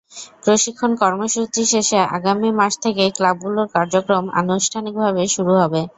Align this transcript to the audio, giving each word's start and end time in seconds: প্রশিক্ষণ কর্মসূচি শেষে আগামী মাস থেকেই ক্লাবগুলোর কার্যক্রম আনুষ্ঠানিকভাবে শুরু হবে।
প্রশিক্ষণ 0.43 0.91
কর্মসূচি 1.01 1.61
শেষে 1.71 1.99
আগামী 2.17 2.49
মাস 2.59 2.73
থেকেই 2.83 3.11
ক্লাবগুলোর 3.17 3.67
কার্যক্রম 3.75 4.25
আনুষ্ঠানিকভাবে 4.41 5.23
শুরু 5.35 5.53
হবে। 5.61 5.81